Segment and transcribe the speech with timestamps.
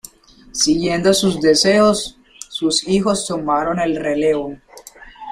[0.51, 2.17] Siguiendo sus deseos,
[2.49, 4.57] sus hijos tomaron el relevo.